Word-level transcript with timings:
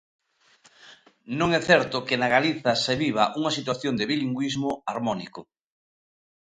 Non 1.39 1.49
é 1.59 1.61
certo 1.69 2.05
que 2.07 2.19
na 2.21 2.31
Galiza 2.35 2.71
se 2.83 2.93
viva 3.03 3.23
unha 3.39 3.55
situación 3.57 3.93
de 3.97 4.07
bilingüismo 4.11 4.71
harmónico. 4.89 5.41